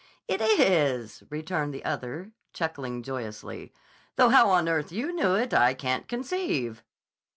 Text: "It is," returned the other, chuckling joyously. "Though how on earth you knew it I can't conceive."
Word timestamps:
"It 0.27 0.41
is," 0.41 1.21
returned 1.29 1.75
the 1.75 1.85
other, 1.85 2.31
chuckling 2.53 3.03
joyously. 3.03 3.71
"Though 4.15 4.29
how 4.29 4.49
on 4.49 4.67
earth 4.67 4.91
you 4.91 5.13
knew 5.13 5.35
it 5.35 5.53
I 5.53 5.75
can't 5.75 6.07
conceive." 6.07 6.81